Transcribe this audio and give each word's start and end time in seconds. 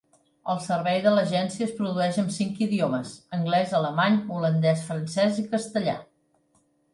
El 0.51 0.59
servei 0.67 1.01
de 1.01 1.11
l'agència 1.15 1.65
es 1.65 1.75
produeix 1.81 2.17
en 2.21 2.31
cinc 2.37 2.63
idiomes: 2.67 3.11
anglès, 3.39 3.75
alemany, 3.81 4.17
holandès, 4.39 4.83
francès 4.89 5.39
i 5.45 5.47
castellà. 5.55 5.97